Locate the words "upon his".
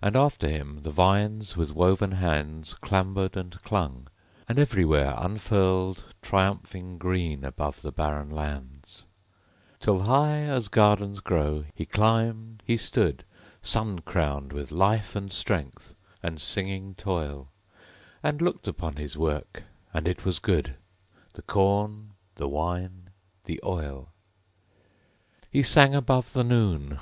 18.66-19.18